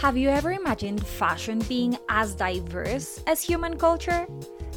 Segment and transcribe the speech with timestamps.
[0.00, 4.26] Have you ever imagined fashion being as diverse as human culture?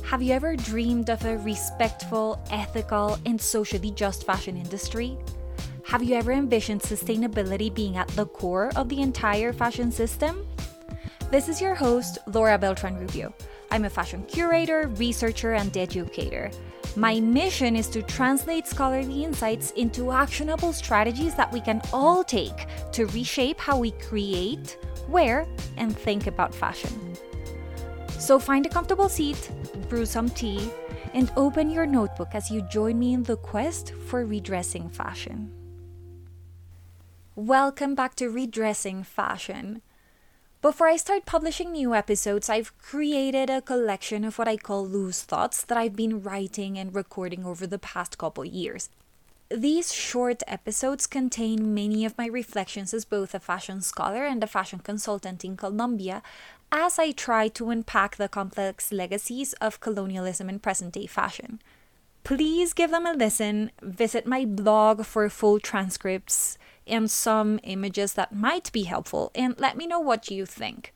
[0.03, 5.17] Have you ever dreamed of a respectful, ethical, and socially just fashion industry?
[5.83, 10.47] Have you ever envisioned sustainability being at the core of the entire fashion system?
[11.31, 13.33] This is your host, Laura Beltran Rubio.
[13.71, 16.51] I'm a fashion curator, researcher, and educator.
[16.95, 22.65] My mission is to translate scholarly insights into actionable strategies that we can all take
[22.91, 24.77] to reshape how we create,
[25.09, 25.47] wear,
[25.77, 26.91] and think about fashion.
[28.19, 29.51] So find a comfortable seat,
[29.89, 30.71] brew some tea,
[31.13, 35.51] and open your notebook as you join me in the quest for redressing fashion.
[37.35, 39.83] Welcome back to Redressing Fashion.
[40.63, 45.21] Before I start publishing new episodes, I've created a collection of what I call loose
[45.21, 48.89] thoughts that I've been writing and recording over the past couple years.
[49.49, 54.47] These short episodes contain many of my reflections as both a fashion scholar and a
[54.47, 56.21] fashion consultant in Colombia,
[56.69, 61.61] as I try to unpack the complex legacies of colonialism in present day fashion.
[62.25, 68.35] Please give them a listen, visit my blog for full transcripts and some images that
[68.35, 70.93] might be helpful, and let me know what you think.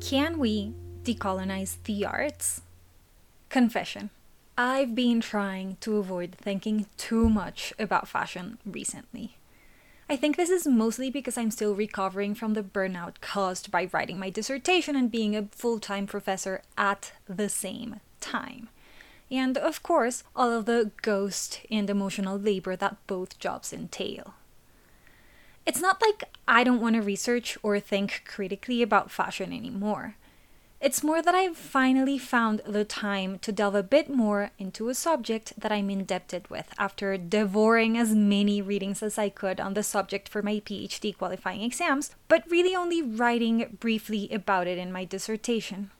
[0.00, 0.72] Can we
[1.02, 2.62] decolonize the arts?
[3.48, 4.10] Confession.
[4.56, 9.36] I've been trying to avoid thinking too much about fashion recently.
[10.10, 14.18] I think this is mostly because I'm still recovering from the burnout caused by writing
[14.18, 18.68] my dissertation and being a full time professor at the same time
[19.30, 24.34] and of course, all of the ghost and emotional labor that both jobs entail.
[25.66, 30.16] It's not like I don't want to research or think critically about fashion anymore.
[30.80, 34.94] It's more that I've finally found the time to delve a bit more into a
[34.94, 39.82] subject that I'm indebted with after devouring as many readings as I could on the
[39.82, 45.04] subject for my PhD qualifying exams, but really only writing briefly about it in my
[45.04, 45.90] dissertation.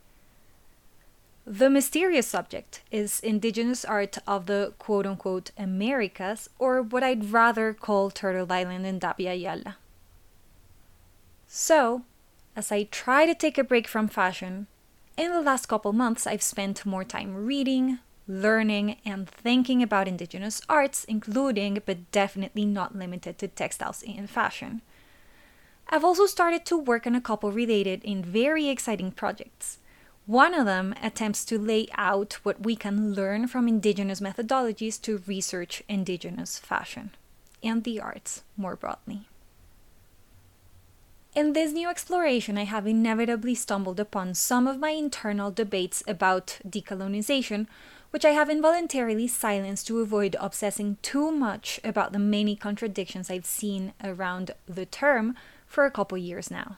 [1.44, 7.74] The mysterious subject is indigenous art of the quote unquote Americas, or what I'd rather
[7.74, 9.74] call Turtle Island and Yala.
[11.48, 12.02] So,
[12.58, 14.66] as I try to take a break from fashion,
[15.16, 20.60] in the last couple months I've spent more time reading, learning, and thinking about indigenous
[20.68, 24.82] arts, including but definitely not limited to textiles and fashion.
[25.88, 29.78] I've also started to work on a couple related and very exciting projects.
[30.26, 35.22] One of them attempts to lay out what we can learn from indigenous methodologies to
[35.28, 37.12] research indigenous fashion
[37.62, 39.28] and the arts more broadly.
[41.38, 46.58] In this new exploration, I have inevitably stumbled upon some of my internal debates about
[46.68, 47.68] decolonization,
[48.10, 53.46] which I have involuntarily silenced to avoid obsessing too much about the many contradictions I've
[53.46, 56.76] seen around the term for a couple years now.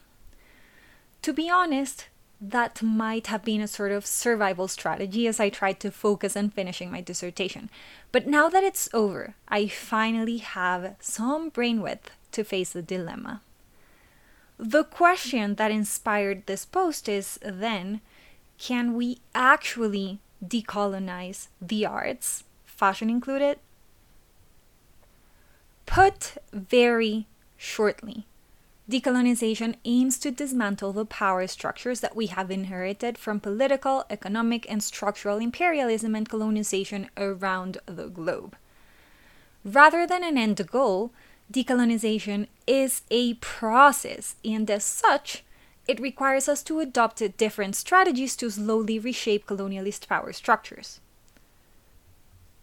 [1.23, 5.81] To be honest, that might have been a sort of survival strategy as I tried
[5.81, 7.71] to focus on finishing my dissertation.
[8.13, 13.41] But now that it's over, I finally have some brain width to face the dilemma.
[14.63, 18.03] The question that inspired this post is then
[18.59, 23.59] can we actually decolonize the arts, fashion included?
[25.87, 27.27] Put very
[27.57, 28.27] shortly,
[28.91, 34.83] Decolonization aims to dismantle the power structures that we have inherited from political, economic, and
[34.83, 38.57] structural imperialism and colonization around the globe.
[39.65, 41.13] Rather than an end goal,
[41.51, 45.43] decolonization is a process, and as such,
[45.89, 51.01] it requires us to adopt different strategies to slowly reshape colonialist power structures.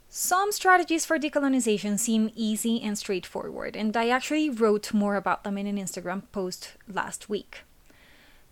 [0.09, 5.57] Some strategies for decolonization seem easy and straightforward, and I actually wrote more about them
[5.57, 7.63] in an Instagram post last week.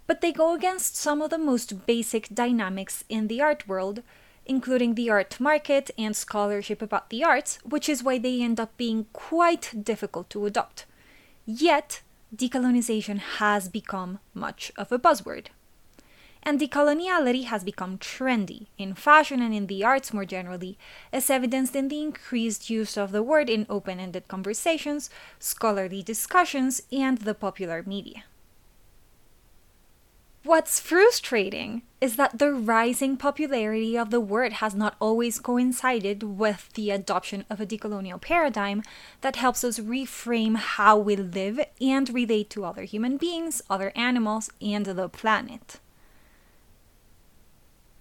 [0.05, 4.03] But they go against some of the most basic dynamics in the art world,
[4.45, 8.75] including the art market and scholarship about the arts, which is why they end up
[8.77, 10.85] being quite difficult to adopt.
[11.45, 12.01] Yet,
[12.35, 15.47] decolonization has become much of a buzzword
[16.45, 20.77] and decoloniality has become trendy in fashion and in the arts more generally,
[21.11, 25.09] as evidenced in the increased use of the word in open ended conversations,
[25.39, 28.23] scholarly discussions, and the popular media.
[30.45, 36.71] What's frustrating is that the rising popularity of the word has not always coincided with
[36.75, 38.83] the adoption of a decolonial paradigm
[39.21, 44.51] that helps us reframe how we live and relate to other human beings, other animals,
[44.61, 45.79] and the planet.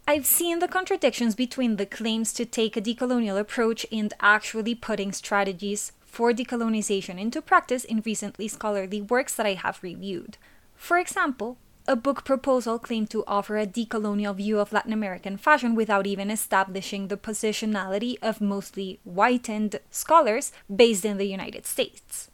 [0.07, 5.13] I've seen the contradictions between the claims to take a decolonial approach and actually putting
[5.13, 10.37] strategies for decolonization into practice in recently scholarly works that I have reviewed.
[10.77, 15.75] For example, a book proposal claimed to offer a decolonial view of Latin American fashion
[15.75, 22.31] without even establishing the positionality of mostly whitened scholars based in the United States.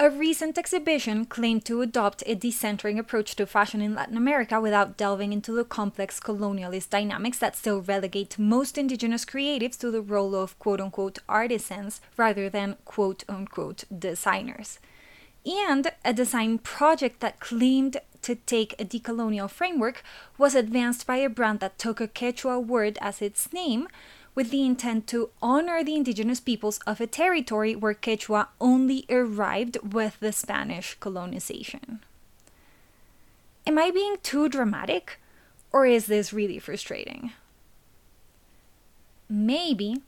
[0.00, 4.96] A recent exhibition claimed to adopt a decentering approach to fashion in Latin America without
[4.96, 10.36] delving into the complex colonialist dynamics that still relegate most indigenous creatives to the role
[10.36, 14.78] of quote unquote artisans rather than quote unquote designers.
[15.44, 20.02] And a design project that claimed to take a decolonial framework
[20.36, 23.88] was advanced by a brand that took a Quechua word as its name
[24.34, 29.78] with the intent to honor the indigenous peoples of a territory where Quechua only arrived
[29.82, 32.00] with the Spanish colonization.
[33.66, 35.18] Am I being too dramatic,
[35.72, 37.32] or is this really frustrating?
[39.28, 40.02] Maybe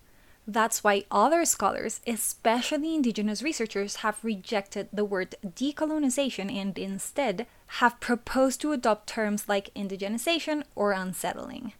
[0.47, 7.47] that's why other scholars, especially indigenous researchers, have rejected the word decolonization and instead
[7.79, 11.73] have proposed to adopt terms like indigenization or unsettling.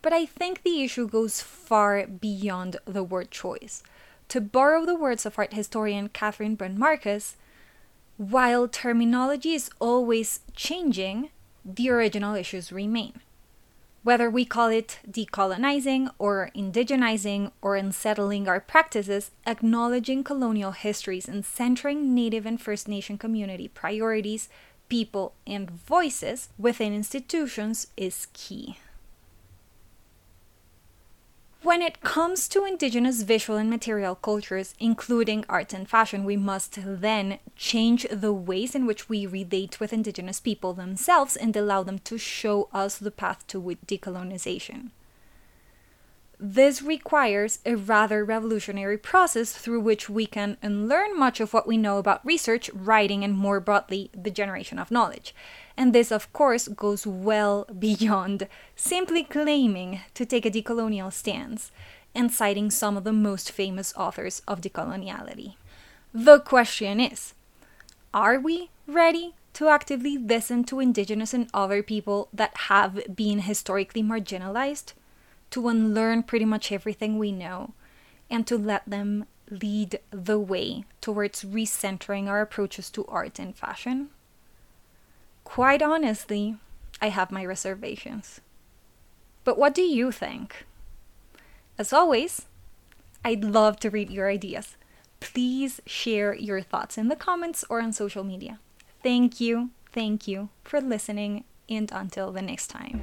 [0.00, 3.82] But I think the issue goes far beyond the word choice.
[4.28, 7.34] To borrow the words of art historian Kathryn Bunn-Marcuse,
[8.16, 11.30] while terminology is always changing,
[11.64, 13.20] the original issues remain.
[14.02, 21.44] Whether we call it decolonizing or indigenizing or unsettling our practices, acknowledging colonial histories and
[21.44, 24.48] centering Native and First Nation community priorities,
[24.88, 28.78] people, and voices within institutions is key.
[31.68, 36.78] When it comes to indigenous visual and material cultures, including art and fashion, we must
[36.82, 41.98] then change the ways in which we relate with indigenous people themselves and allow them
[42.04, 44.92] to show us the path to decolonization.
[46.40, 51.76] This requires a rather revolutionary process through which we can unlearn much of what we
[51.76, 55.34] know about research, writing, and more broadly, the generation of knowledge.
[55.76, 58.46] And this, of course, goes well beyond
[58.76, 61.72] simply claiming to take a decolonial stance
[62.14, 65.56] and citing some of the most famous authors of decoloniality.
[66.14, 67.34] The question is
[68.14, 74.04] are we ready to actively listen to indigenous and other people that have been historically
[74.04, 74.92] marginalized?
[75.50, 77.72] To unlearn pretty much everything we know
[78.30, 84.10] and to let them lead the way towards recentering our approaches to art and fashion?
[85.44, 86.56] Quite honestly,
[87.00, 88.40] I have my reservations.
[89.44, 90.66] But what do you think?
[91.78, 92.46] As always,
[93.24, 94.76] I'd love to read your ideas.
[95.20, 98.58] Please share your thoughts in the comments or on social media.
[99.02, 103.02] Thank you, thank you for listening, and until the next time.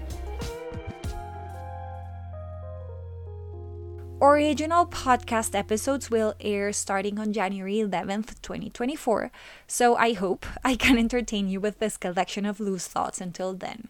[4.21, 9.29] Original podcast episodes will air starting on January 11th, 2024,
[9.67, 13.89] so I hope I can entertain you with this collection of loose thoughts until then.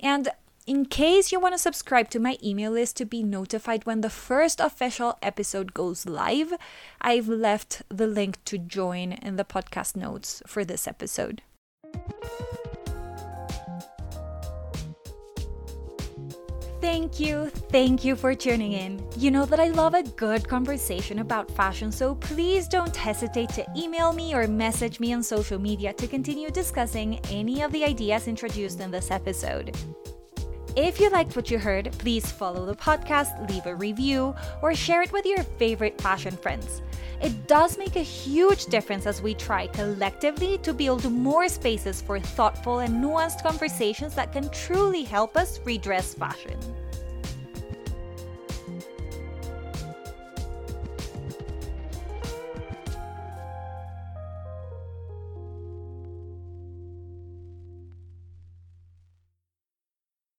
[0.00, 0.30] And
[0.66, 4.10] in case you want to subscribe to my email list to be notified when the
[4.10, 6.54] first official episode goes live,
[7.00, 11.42] I've left the link to join in the podcast notes for this episode.
[16.82, 19.00] Thank you, thank you for tuning in.
[19.16, 23.64] You know that I love a good conversation about fashion, so please don't hesitate to
[23.76, 28.26] email me or message me on social media to continue discussing any of the ideas
[28.26, 29.76] introduced in this episode.
[30.74, 35.02] If you liked what you heard, please follow the podcast, leave a review, or share
[35.02, 36.82] it with your favorite fashion friends.
[37.22, 42.18] It does make a huge difference as we try collectively to build more spaces for
[42.18, 46.58] thoughtful and nuanced conversations that can truly help us redress fashion.